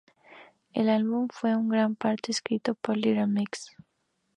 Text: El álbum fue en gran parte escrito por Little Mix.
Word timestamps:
El 0.73 0.89
álbum 0.89 1.27
fue 1.31 1.51
en 1.51 1.69
gran 1.69 1.95
parte 1.95 2.31
escrito 2.31 2.73
por 2.73 2.97
Little 2.97 3.27
Mix. 3.27 3.75